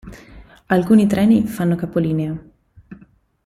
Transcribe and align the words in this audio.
Alcuni 0.67 1.05
treni 1.05 1.45
fanno 1.45 1.75
capolinea. 1.75 2.35